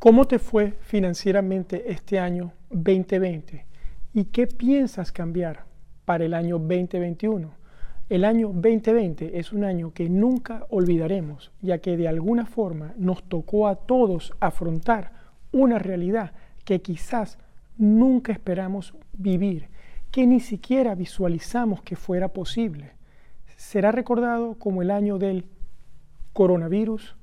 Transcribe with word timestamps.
¿Cómo 0.00 0.24
te 0.24 0.38
fue 0.38 0.78
financieramente 0.80 1.92
este 1.92 2.18
año 2.18 2.54
2020? 2.70 3.66
¿Y 4.14 4.24
qué 4.24 4.46
piensas 4.46 5.12
cambiar 5.12 5.66
para 6.06 6.24
el 6.24 6.32
año 6.32 6.58
2021? 6.58 7.50
El 8.08 8.24
año 8.24 8.48
2020 8.48 9.38
es 9.38 9.52
un 9.52 9.62
año 9.62 9.92
que 9.92 10.08
nunca 10.08 10.64
olvidaremos, 10.70 11.52
ya 11.60 11.82
que 11.82 11.98
de 11.98 12.08
alguna 12.08 12.46
forma 12.46 12.94
nos 12.96 13.22
tocó 13.24 13.68
a 13.68 13.76
todos 13.76 14.32
afrontar 14.40 15.12
una 15.52 15.78
realidad 15.78 16.32
que 16.64 16.80
quizás 16.80 17.38
nunca 17.76 18.32
esperamos 18.32 18.94
vivir, 19.12 19.68
que 20.10 20.26
ni 20.26 20.40
siquiera 20.40 20.94
visualizamos 20.94 21.82
que 21.82 21.96
fuera 21.96 22.28
posible. 22.28 22.92
Será 23.58 23.92
recordado 23.92 24.54
como 24.54 24.80
el 24.80 24.92
año 24.92 25.18
del 25.18 25.44
coronavirus, 26.32 27.16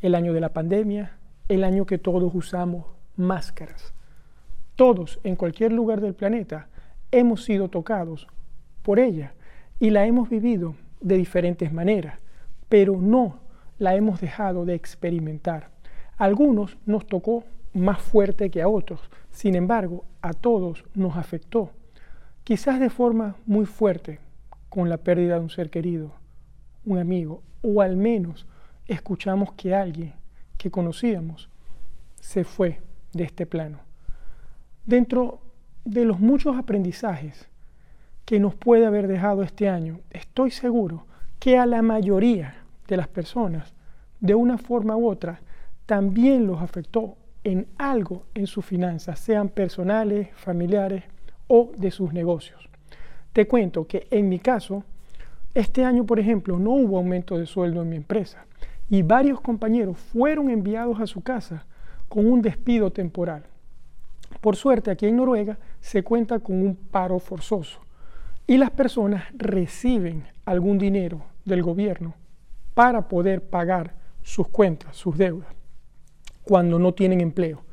el 0.00 0.14
año 0.14 0.32
de 0.32 0.40
la 0.40 0.54
pandemia, 0.54 1.18
el 1.48 1.64
año 1.64 1.84
que 1.84 1.98
todos 1.98 2.34
usamos 2.34 2.86
máscaras. 3.16 3.92
Todos 4.76 5.20
en 5.24 5.36
cualquier 5.36 5.72
lugar 5.72 6.00
del 6.00 6.14
planeta 6.14 6.68
hemos 7.10 7.44
sido 7.44 7.68
tocados 7.68 8.26
por 8.82 8.98
ella 8.98 9.34
y 9.78 9.90
la 9.90 10.06
hemos 10.06 10.30
vivido 10.30 10.74
de 11.00 11.16
diferentes 11.16 11.72
maneras, 11.72 12.18
pero 12.68 13.00
no 13.00 13.38
la 13.78 13.94
hemos 13.94 14.20
dejado 14.20 14.64
de 14.64 14.74
experimentar. 14.74 15.70
Algunos 16.16 16.78
nos 16.86 17.06
tocó 17.06 17.44
más 17.74 18.00
fuerte 18.00 18.50
que 18.50 18.62
a 18.62 18.68
otros, 18.68 19.00
sin 19.30 19.54
embargo, 19.54 20.04
a 20.22 20.32
todos 20.32 20.84
nos 20.94 21.16
afectó, 21.16 21.70
quizás 22.44 22.80
de 22.80 22.88
forma 22.88 23.36
muy 23.46 23.66
fuerte, 23.66 24.20
con 24.68 24.88
la 24.88 24.96
pérdida 24.96 25.34
de 25.34 25.40
un 25.40 25.50
ser 25.50 25.70
querido, 25.70 26.12
un 26.84 26.98
amigo, 26.98 27.42
o 27.62 27.82
al 27.82 27.96
menos 27.96 28.46
escuchamos 28.86 29.52
que 29.52 29.74
alguien 29.74 30.14
que 30.64 30.70
conocíamos 30.70 31.50
se 32.18 32.42
fue 32.42 32.80
de 33.12 33.24
este 33.24 33.44
plano. 33.44 33.80
Dentro 34.86 35.40
de 35.84 36.06
los 36.06 36.20
muchos 36.20 36.56
aprendizajes 36.56 37.50
que 38.24 38.40
nos 38.40 38.54
puede 38.54 38.86
haber 38.86 39.06
dejado 39.06 39.42
este 39.42 39.68
año, 39.68 40.00
estoy 40.08 40.50
seguro 40.50 41.04
que 41.38 41.58
a 41.58 41.66
la 41.66 41.82
mayoría 41.82 42.54
de 42.88 42.96
las 42.96 43.08
personas, 43.08 43.74
de 44.20 44.34
una 44.34 44.56
forma 44.56 44.96
u 44.96 45.06
otra, 45.06 45.42
también 45.84 46.46
los 46.46 46.62
afectó 46.62 47.18
en 47.42 47.66
algo 47.76 48.24
en 48.32 48.46
sus 48.46 48.64
finanzas, 48.64 49.20
sean 49.20 49.50
personales, 49.50 50.30
familiares 50.34 51.04
o 51.46 51.72
de 51.76 51.90
sus 51.90 52.14
negocios. 52.14 52.70
Te 53.34 53.46
cuento 53.46 53.86
que 53.86 54.06
en 54.10 54.30
mi 54.30 54.38
caso, 54.38 54.82
este 55.52 55.84
año, 55.84 56.06
por 56.06 56.18
ejemplo, 56.18 56.58
no 56.58 56.70
hubo 56.70 56.96
aumento 56.96 57.36
de 57.36 57.44
sueldo 57.44 57.82
en 57.82 57.90
mi 57.90 57.96
empresa 57.96 58.46
y 58.94 59.02
varios 59.02 59.40
compañeros 59.40 59.98
fueron 59.98 60.50
enviados 60.50 61.00
a 61.00 61.08
su 61.08 61.20
casa 61.20 61.66
con 62.08 62.30
un 62.30 62.40
despido 62.40 62.92
temporal. 62.92 63.42
Por 64.40 64.54
suerte, 64.54 64.88
aquí 64.92 65.06
en 65.06 65.16
Noruega 65.16 65.58
se 65.80 66.04
cuenta 66.04 66.38
con 66.38 66.62
un 66.62 66.76
paro 66.76 67.18
forzoso 67.18 67.80
y 68.46 68.56
las 68.56 68.70
personas 68.70 69.24
reciben 69.36 70.22
algún 70.44 70.78
dinero 70.78 71.24
del 71.44 71.64
gobierno 71.64 72.14
para 72.74 73.08
poder 73.08 73.42
pagar 73.42 73.94
sus 74.22 74.46
cuentas, 74.46 74.96
sus 74.96 75.18
deudas, 75.18 75.48
cuando 76.44 76.78
no 76.78 76.94
tienen 76.94 77.20
empleo, 77.20 77.64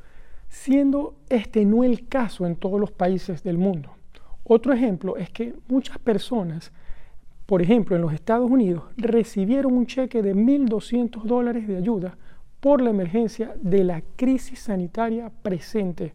siendo 0.50 1.14
este 1.30 1.66
no 1.66 1.84
el 1.84 2.08
caso 2.08 2.48
en 2.48 2.56
todos 2.56 2.80
los 2.80 2.92
países 2.92 3.44
del 3.44 3.60
mundo. 3.60 3.92
Otro 4.44 4.74
ejemplo 4.74 5.18
es 5.18 5.30
que 5.30 5.54
muchas 5.68 6.00
personas 6.00 6.72
por 7.52 7.62
ejemplo, 7.62 7.98
en 7.98 8.02
los 8.02 8.14
Estados 8.14 8.50
Unidos 8.50 8.86
recibieron 8.96 9.74
un 9.74 9.86
cheque 9.86 10.22
de 10.22 10.34
1.200 10.34 11.24
dólares 11.24 11.68
de 11.68 11.76
ayuda 11.76 12.18
por 12.62 12.82
la 12.82 12.92
emergencia 12.92 13.54
de 13.62 13.84
la 13.84 14.02
crisis 14.16 14.60
sanitaria 14.60 15.30
presente 15.42 16.14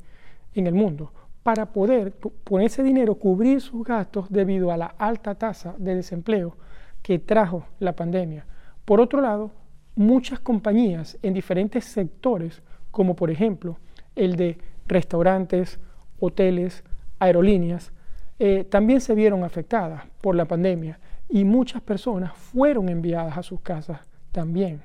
en 0.55 0.67
el 0.67 0.73
mundo, 0.73 1.13
para 1.43 1.67
poder 1.67 2.15
con 2.43 2.63
ese 2.63 2.83
dinero 2.83 3.17
cubrir 3.17 3.61
sus 3.61 3.85
gastos 3.85 4.31
debido 4.31 4.73
a 4.73 4.79
la 4.79 4.87
alta 4.87 5.35
tasa 5.35 5.75
de 5.77 5.97
desempleo 5.97 6.57
que 7.03 7.19
trajo 7.19 7.67
la 7.81 7.95
pandemia. 7.95 8.47
Por 8.87 8.99
otro 9.03 9.21
lado, 9.21 9.51
muchas 9.95 10.41
compañías 10.41 11.19
en 11.21 11.35
diferentes 11.35 11.85
sectores, 11.85 12.63
como 12.91 13.15
por 13.15 13.31
ejemplo 13.31 13.77
el 14.15 14.37
de 14.37 14.57
restaurantes, 14.87 15.81
hoteles, 16.19 16.83
aerolíneas, 17.19 17.93
eh, 18.39 18.65
también 18.65 19.03
se 19.03 19.15
vieron 19.15 19.45
afectadas 19.45 20.05
por 20.23 20.35
la 20.35 20.47
pandemia 20.47 20.99
y 21.29 21.45
muchas 21.45 21.83
personas 21.83 22.37
fueron 22.37 22.89
enviadas 22.89 23.37
a 23.37 23.43
sus 23.43 23.61
casas 23.61 24.01
también. 24.33 24.81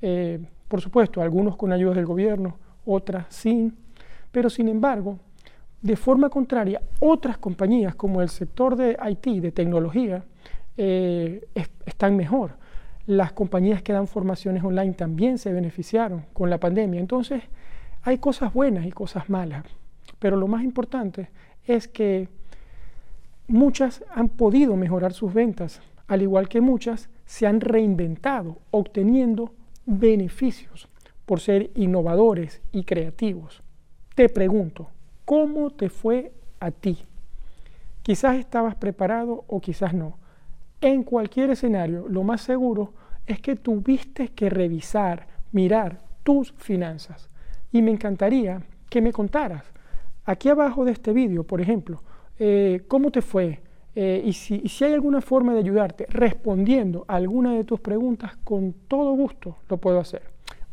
Eh, 0.00 0.40
por 0.68 0.80
supuesto, 0.80 1.20
algunos 1.20 1.56
con 1.56 1.72
ayuda 1.72 1.94
del 1.94 2.06
gobierno, 2.06 2.56
otras 2.84 3.26
sin, 3.28 3.76
pero 4.30 4.48
sin 4.48 4.68
embargo, 4.68 5.18
de 5.82 5.96
forma 5.96 6.30
contraria, 6.30 6.80
otras 7.00 7.38
compañías 7.38 7.94
como 7.94 8.22
el 8.22 8.28
sector 8.28 8.76
de 8.76 8.96
IT, 9.10 9.42
de 9.42 9.52
tecnología, 9.52 10.24
eh, 10.76 11.46
están 11.84 12.16
mejor. 12.16 12.56
Las 13.06 13.32
compañías 13.32 13.82
que 13.82 13.92
dan 13.92 14.06
formaciones 14.06 14.62
online 14.62 14.92
también 14.92 15.38
se 15.38 15.52
beneficiaron 15.52 16.24
con 16.32 16.50
la 16.50 16.58
pandemia. 16.58 17.00
Entonces, 17.00 17.42
hay 18.02 18.18
cosas 18.18 18.52
buenas 18.54 18.86
y 18.86 18.92
cosas 18.92 19.28
malas, 19.28 19.64
pero 20.18 20.36
lo 20.36 20.46
más 20.46 20.62
importante 20.62 21.30
es 21.66 21.88
que 21.88 22.28
Muchas 23.52 24.02
han 24.08 24.30
podido 24.30 24.76
mejorar 24.76 25.12
sus 25.12 25.34
ventas, 25.34 25.82
al 26.06 26.22
igual 26.22 26.48
que 26.48 26.62
muchas 26.62 27.10
se 27.26 27.46
han 27.46 27.60
reinventado, 27.60 28.60
obteniendo 28.70 29.52
beneficios 29.84 30.88
por 31.26 31.38
ser 31.38 31.70
innovadores 31.74 32.62
y 32.72 32.84
creativos. 32.84 33.62
Te 34.14 34.30
pregunto, 34.30 34.88
¿cómo 35.26 35.68
te 35.68 35.90
fue 35.90 36.32
a 36.60 36.70
ti? 36.70 37.04
Quizás 38.00 38.38
estabas 38.38 38.74
preparado 38.76 39.44
o 39.48 39.60
quizás 39.60 39.92
no. 39.92 40.16
En 40.80 41.02
cualquier 41.02 41.50
escenario, 41.50 42.08
lo 42.08 42.22
más 42.22 42.40
seguro 42.40 42.94
es 43.26 43.38
que 43.42 43.54
tuviste 43.54 44.28
que 44.28 44.48
revisar, 44.48 45.26
mirar 45.52 45.98
tus 46.22 46.52
finanzas. 46.52 47.28
Y 47.70 47.82
me 47.82 47.90
encantaría 47.90 48.62
que 48.88 49.02
me 49.02 49.12
contaras. 49.12 49.66
Aquí 50.24 50.48
abajo 50.48 50.86
de 50.86 50.92
este 50.92 51.12
vídeo, 51.12 51.44
por 51.44 51.60
ejemplo, 51.60 52.02
eh, 52.44 52.82
cómo 52.88 53.12
te 53.12 53.22
fue 53.22 53.60
eh, 53.94 54.20
y, 54.24 54.32
si, 54.32 54.64
hay 54.84 54.92
alguna 54.94 55.20
forma 55.20 55.52
de 55.52 55.60
ayudarte 55.60 56.06
respondiendo 56.08 57.04
a 57.06 57.14
alguna 57.14 57.52
de 57.54 57.62
tus 57.62 57.78
preguntas, 57.78 58.36
con 58.42 58.74
todo 58.88 59.12
gusto 59.12 59.58
lo 59.68 59.76
puedo 59.76 60.00
hacer. 60.00 60.22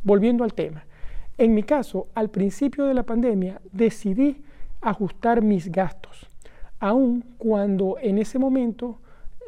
Volviendo 0.01 0.43
al 0.43 0.55
tema. 0.55 0.83
En 1.37 1.53
mi 1.53 1.61
caso, 1.61 2.07
al 2.15 2.29
principio 2.31 2.85
de 2.85 2.95
la 2.95 3.03
pandemia, 3.03 3.61
decidí 3.71 4.41
ajustar 4.81 5.43
mis 5.43 5.71
gastos, 5.71 6.25
aun 6.79 7.23
cuando 7.37 7.97
en 8.01 8.17
ese 8.17 8.39
momento 8.39 8.97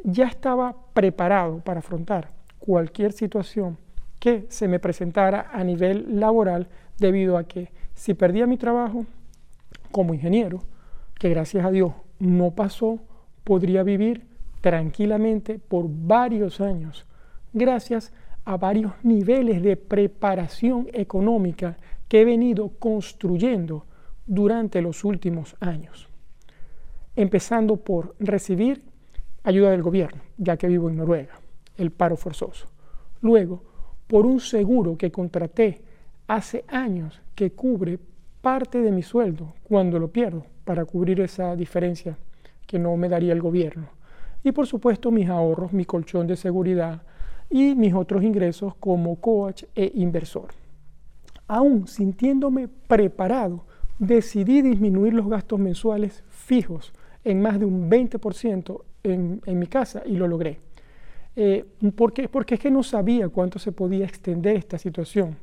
ya 0.04 0.28
estaba 0.28 0.76
preparado 0.94 1.58
para 1.62 1.80
afrontar 1.80 2.30
cualquier 2.60 3.14
situación 3.14 3.80
que 4.20 4.46
se 4.50 4.68
me 4.68 4.80
presentara 4.80 5.50
a 5.52 5.64
nivel 5.64 6.20
laboral 6.20 6.68
debido 7.00 7.36
a 7.36 7.46
que 7.46 7.72
si 7.96 8.14
perdía 8.14 8.46
mi 8.46 8.58
trabajo 8.58 9.08
como 9.92 10.14
ingeniero, 10.14 10.62
que 11.18 11.30
gracias 11.30 11.66
a 11.66 11.72
Dios 11.72 11.94
no 12.22 12.52
pasó, 12.52 13.00
podría 13.44 13.82
vivir 13.84 14.28
tranquilamente 14.62 15.58
por 15.58 15.86
varios 15.90 16.62
años, 16.62 17.08
gracias 17.52 18.14
a 18.46 18.58
varios 18.58 18.94
niveles 19.04 19.62
de 19.64 19.76
preparación 19.76 20.88
económica 20.94 21.78
que 22.08 22.22
he 22.22 22.26
venido 22.26 22.70
construyendo 22.78 23.86
durante 24.28 24.81
los 24.81 25.04
últimos 25.04 25.56
años. 25.60 26.08
Empezando 27.16 27.78
por 27.78 28.16
recibir 28.20 28.84
ayuda 29.44 29.72
del 29.72 29.81
gobierno, 29.81 30.22
ya 30.38 30.58
que 30.58 30.68
vivo 30.68 30.90
en 30.90 30.98
Noruega, 30.98 31.40
el 31.78 31.92
paro 31.92 32.18
forzoso. 32.18 32.68
Luego, 33.22 33.64
por 34.08 34.28
un 34.28 34.40
seguro 34.40 34.96
que 34.96 35.12
contraté 35.12 35.81
hace 36.28 36.66
años 36.68 37.20
que 37.34 37.52
cubre 37.52 37.98
parte 38.42 38.80
de 38.80 38.92
mi 38.92 39.01
sueldo 39.01 39.54
cuando 39.63 39.98
lo 39.98 40.12
pierdo 40.12 40.45
para 40.71 40.85
cubrir 40.85 41.19
esa 41.19 41.53
diferencia 41.53 42.18
que 42.65 42.79
no 42.79 42.95
me 42.95 43.09
daría 43.09 43.33
el 43.33 43.41
gobierno. 43.41 43.89
Y 44.41 44.53
por 44.53 44.68
supuesto 44.68 45.12
mis 45.12 45.27
ahorros, 45.27 45.73
mi 45.73 45.83
colchón 45.83 46.27
de 46.27 46.38
seguridad 46.38 47.01
y 47.50 47.75
mis 47.75 47.94
otros 47.94 48.23
ingresos 48.23 48.73
como 48.75 49.18
coach 49.18 49.65
e 49.75 49.91
inversor. 49.95 50.53
Aún 51.45 51.89
sintiéndome 51.89 52.69
preparado, 52.88 53.65
decidí 54.00 54.62
disminuir 54.62 55.13
los 55.13 55.27
gastos 55.27 55.59
mensuales 55.59 56.23
fijos 56.29 56.94
en 57.25 57.41
más 57.41 57.59
de 57.59 57.65
un 57.65 57.91
20% 57.91 58.81
en, 59.03 59.41
en 59.45 59.59
mi 59.59 59.68
casa 59.68 60.03
y 60.06 60.15
lo 60.15 60.25
logré. 60.25 60.59
Eh, 61.35 61.65
¿por 61.97 62.13
qué? 62.13 62.29
Porque 62.29 62.53
es 62.53 62.62
que 62.62 62.71
no 62.71 62.81
sabía 62.81 63.27
cuánto 63.27 63.59
se 63.59 63.73
podía 63.73 64.06
extender 64.06 64.56
esta 64.56 64.77
situación 64.77 65.35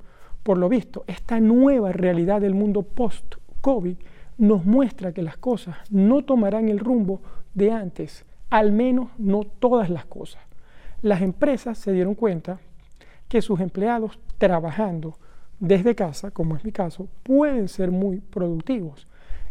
por 0.43 0.57
lo 0.57 0.71
visto, 0.71 1.05
esta 1.07 1.39
nueva 1.39 1.93
realidad 1.93 2.41
del 2.41 2.55
mundo 2.55 2.81
post-COVID 2.81 3.97
nos 4.39 4.65
muestra 4.65 5.13
que 5.13 5.23
las 5.23 5.37
cosas 5.37 5.77
no 5.91 6.23
tomarán 6.25 6.69
el 6.69 6.79
rumbo 6.79 7.21
de 7.55 7.73
antes, 7.73 8.25
al 8.51 8.73
menos 8.73 9.11
no 9.19 9.43
todas 9.45 9.91
las 9.91 10.07
cosas. 10.07 10.43
Las 11.03 11.21
empresas 11.23 11.77
se 11.79 11.93
dieron 11.93 12.15
cuenta 12.15 12.61
que 13.29 13.43
sus 13.43 13.61
empleados 13.61 14.19
trabajando 14.39 15.19
desde 15.61 15.95
casa, 15.95 16.31
como 16.31 16.57
es 16.57 16.65
mi 16.65 16.73
caso, 16.73 17.09
pueden 17.25 17.69
ser 17.69 17.91
muy 17.91 18.21
productivos 18.21 19.07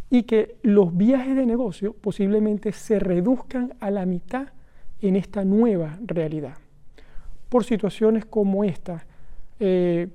y 0.09 0.23
que 0.23 0.55
los 0.63 0.95
viajes 0.95 1.35
de 1.35 1.45
negocio 1.45 1.93
posiblemente 1.93 2.71
se 2.71 2.99
reduzcan 2.99 3.73
a 3.81 3.91
la 3.91 4.05
mitad 4.05 4.47
en 5.01 5.17
esta 5.17 5.43
nueva 5.43 5.99
realidad. 6.05 6.55
Por 7.49 7.65
situaciones 7.65 8.25
como 8.25 8.63
esta, 8.63 9.05
eh, 9.59 10.07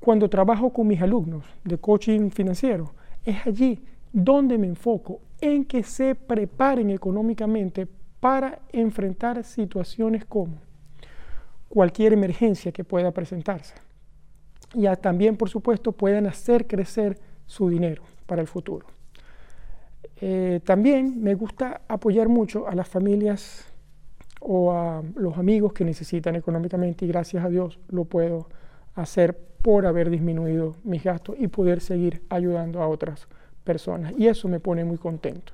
cuando 0.00 0.28
trabajo 0.28 0.70
con 0.72 0.86
mis 0.86 1.00
alumnos 1.00 1.44
de 1.64 1.78
coaching 1.78 2.30
financiero, 2.30 2.92
es 3.24 3.46
allí 3.46 3.80
donde 4.12 4.58
me 4.58 4.66
enfoco, 4.66 5.20
en 5.40 5.64
que 5.64 5.82
se 5.82 6.14
preparen 6.14 6.90
económicamente 6.90 7.86
para 8.20 8.60
enfrentar 8.72 9.44
situaciones 9.44 10.24
como 10.24 10.58
cualquier 11.68 12.12
emergencia 12.12 12.72
que 12.72 12.84
pueda 12.84 13.12
presentarse. 13.12 13.74
Y 14.74 14.86
también, 14.96 15.36
por 15.36 15.48
supuesto, 15.48 15.92
puedan 15.92 16.26
hacer 16.26 16.66
crecer 16.66 17.18
su 17.46 17.68
dinero 17.68 18.02
para 18.26 18.42
el 18.42 18.48
futuro. 18.48 18.86
Eh, 20.20 20.60
también 20.64 21.22
me 21.22 21.34
gusta 21.34 21.82
apoyar 21.88 22.28
mucho 22.28 22.66
a 22.66 22.74
las 22.74 22.88
familias 22.88 23.72
o 24.40 24.72
a 24.72 25.02
los 25.14 25.38
amigos 25.38 25.72
que 25.72 25.84
necesitan 25.84 26.36
económicamente 26.36 27.04
y 27.04 27.08
gracias 27.08 27.44
a 27.44 27.48
Dios 27.48 27.78
lo 27.88 28.04
puedo 28.04 28.48
hacer 28.94 29.38
por 29.62 29.86
haber 29.86 30.10
disminuido 30.10 30.76
mis 30.84 31.04
gastos 31.04 31.36
y 31.38 31.48
poder 31.48 31.80
seguir 31.80 32.22
ayudando 32.28 32.82
a 32.82 32.88
otras 32.88 33.28
personas. 33.68 34.14
Y 34.16 34.26
eso 34.28 34.48
me 34.48 34.60
pone 34.60 34.82
muy 34.82 34.96
contento. 34.96 35.52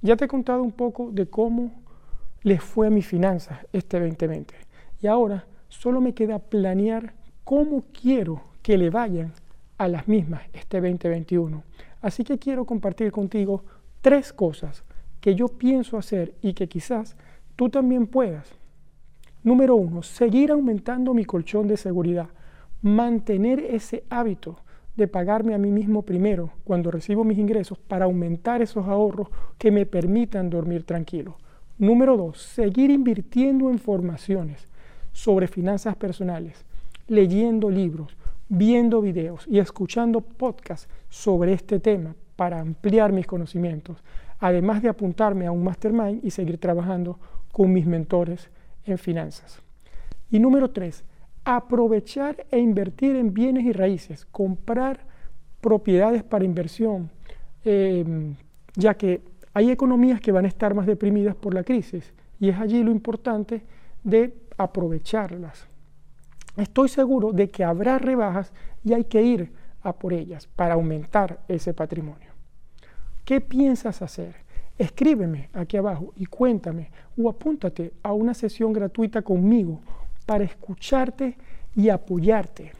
Ya 0.00 0.16
te 0.16 0.24
he 0.24 0.28
contado 0.28 0.62
un 0.62 0.72
poco 0.72 1.10
de 1.12 1.26
cómo 1.26 1.70
les 2.42 2.62
fue 2.62 2.86
a 2.86 2.90
mis 2.90 3.06
finanzas 3.06 3.58
este 3.74 4.00
2020 4.00 4.54
y 5.02 5.06
ahora 5.06 5.44
solo 5.68 6.00
me 6.00 6.14
queda 6.14 6.38
planear 6.38 7.12
cómo 7.44 7.84
quiero 7.92 8.40
que 8.62 8.78
le 8.78 8.88
vayan 8.88 9.32
a 9.76 9.88
las 9.88 10.08
mismas 10.08 10.42
este 10.54 10.80
2021. 10.80 11.62
Así 12.00 12.24
que 12.24 12.38
quiero 12.38 12.64
compartir 12.64 13.12
contigo 13.12 13.64
tres 14.00 14.32
cosas 14.32 14.82
que 15.20 15.34
yo 15.34 15.48
pienso 15.48 15.98
hacer 15.98 16.34
y 16.40 16.54
que 16.54 16.68
quizás 16.68 17.16
tú 17.56 17.68
también 17.68 18.06
puedas. 18.06 18.48
Número 19.42 19.76
uno, 19.76 20.02
seguir 20.02 20.50
aumentando 20.52 21.12
mi 21.14 21.24
colchón 21.24 21.68
de 21.68 21.76
seguridad, 21.76 22.28
mantener 22.80 23.60
ese 23.60 24.04
hábito 24.08 24.56
de 24.96 25.08
pagarme 25.08 25.54
a 25.54 25.58
mí 25.58 25.70
mismo 25.70 26.02
primero 26.02 26.50
cuando 26.64 26.90
recibo 26.90 27.24
mis 27.24 27.38
ingresos 27.38 27.78
para 27.78 28.06
aumentar 28.06 28.62
esos 28.62 28.86
ahorros 28.86 29.28
que 29.58 29.70
me 29.70 29.86
permitan 29.86 30.50
dormir 30.50 30.84
tranquilo. 30.84 31.36
Número 31.78 32.16
dos, 32.16 32.40
seguir 32.40 32.90
invirtiendo 32.90 33.70
en 33.70 33.78
formaciones 33.78 34.66
sobre 35.12 35.46
finanzas 35.46 35.96
personales, 35.96 36.64
leyendo 37.06 37.70
libros, 37.70 38.16
viendo 38.48 39.02
videos 39.02 39.46
y 39.46 39.58
escuchando 39.58 40.20
podcasts 40.20 40.88
sobre 41.08 41.52
este 41.52 41.80
tema 41.80 42.14
para 42.36 42.60
ampliar 42.60 43.12
mis 43.12 43.26
conocimientos, 43.26 44.02
además 44.38 44.82
de 44.82 44.88
apuntarme 44.88 45.46
a 45.46 45.52
un 45.52 45.64
mastermind 45.64 46.24
y 46.24 46.30
seguir 46.30 46.58
trabajando 46.58 47.18
con 47.52 47.72
mis 47.72 47.86
mentores 47.86 48.50
en 48.84 48.98
finanzas. 48.98 49.60
Y 50.30 50.38
número 50.38 50.70
tres, 50.70 51.04
aprovechar 51.46 52.44
e 52.50 52.58
invertir 52.58 53.14
en 53.14 53.32
bienes 53.32 53.64
y 53.64 53.72
raíces, 53.72 54.26
comprar 54.26 54.98
propiedades 55.60 56.24
para 56.24 56.44
inversión, 56.44 57.08
em, 57.64 58.34
ya 58.74 58.94
que 58.94 59.22
hay 59.54 59.70
economías 59.70 60.20
que 60.20 60.32
van 60.32 60.44
a 60.44 60.48
estar 60.48 60.74
más 60.74 60.86
deprimidas 60.86 61.36
por 61.36 61.54
la 61.54 61.62
crisis 61.62 62.12
y 62.40 62.48
es 62.48 62.58
allí 62.58 62.82
lo 62.82 62.90
importante 62.90 63.62
de 64.02 64.34
aprovecharlas. 64.58 65.68
Estoy 66.56 66.88
seguro 66.88 67.32
de 67.32 67.48
que 67.48 67.62
habrá 67.62 67.98
rebajas 67.98 68.52
y 68.84 68.92
hay 68.92 69.04
que 69.04 69.22
ir 69.22 69.52
a 69.82 69.92
por 69.92 70.12
ellas 70.12 70.48
para 70.48 70.74
aumentar 70.74 71.38
ese 71.46 71.72
patrimonio. 71.72 72.32
¿Qué 73.24 73.40
piensas 73.40 74.02
hacer? 74.02 74.34
Escríbeme 74.78 75.48
aquí 75.52 75.76
abajo 75.76 76.12
y 76.16 76.26
cuéntame 76.26 76.90
o 77.16 77.30
apúntate 77.30 77.92
a 78.02 78.12
una 78.12 78.34
sesión 78.34 78.72
gratuita 78.72 79.22
conmigo 79.22 79.80
para 80.26 80.44
escucharte 80.44 81.38
y 81.74 81.88
apoyarte. 81.88 82.72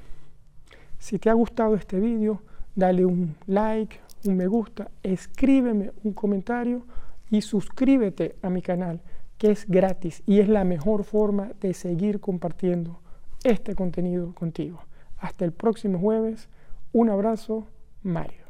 Si 0.99 1.19
te 1.19 1.31
ha 1.31 1.35
gustado 1.35 1.75
este 1.75 1.99
vídeo, 1.99 2.43
dale 2.75 3.05
un 3.05 3.37
like, 3.47 4.01
un 4.25 4.37
me 4.37 4.47
gusta, 4.47 4.91
escríbeme 5.03 5.93
un 6.03 6.13
comentario 6.13 6.85
y 7.31 7.43
suscríbete 7.43 8.37
a 8.43 8.51
mi 8.51 8.63
canal, 8.63 9.01
que 9.39 9.51
es 9.51 9.67
gratis 9.67 10.23
y 10.27 10.41
es 10.41 10.49
la 10.49 10.65
mejor 10.65 11.05
forma 11.05 11.51
de 11.61 11.75
seguir 11.75 12.21
compartiendo 12.21 13.01
este 13.45 13.75
contenido 13.75 14.35
contigo. 14.35 14.81
Hasta 15.19 15.45
el 15.45 15.53
próximo 15.53 15.99
jueves. 15.99 16.49
Un 16.93 17.11
abrazo, 17.11 17.67
Mario. 18.03 18.46